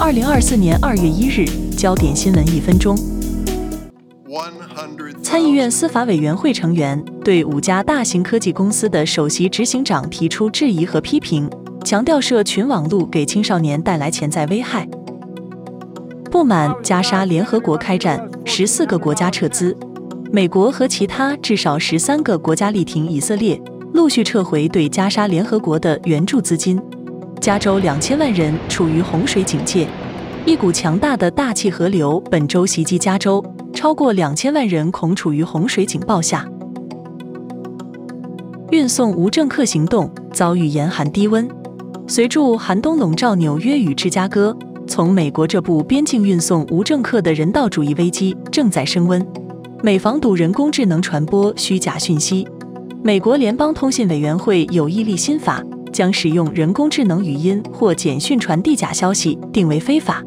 [0.00, 1.44] 二零二四年二月一日，
[1.76, 2.96] 焦点新闻一分钟。
[5.20, 11.50] 参议院司法委员会成员对五家大型科技公司的首席执行长提出质疑和批评，
[11.84, 14.88] 强调社群网络给青少年带来潜在危害。
[16.30, 19.76] 不满加沙联合国开战，十四个国家撤资，
[20.30, 23.60] 美国和其他至少十三个国家力挺以色列，
[23.92, 26.80] 陆续撤回对加沙联合国的援助资金。
[27.48, 29.88] 加州两千万人处于洪水警戒，
[30.44, 36.46] 一股强大的大气河流本周袭击加州，超过两千万人恐处于洪水警报下。
[38.70, 41.48] 运送无政客行动遭遇严寒低温，
[42.06, 44.54] 随着寒冬笼罩纽约与芝加哥，
[44.86, 49.26] 从美国这部边境运送无政客的人道主义危机正在升温。
[49.82, 52.46] 美防堵人工智能传播虚假讯息，
[53.02, 55.64] 美国联邦通信委员会有意立新法。
[55.92, 60.22] 将使用人工智能语音或简讯传递假消息定为非法。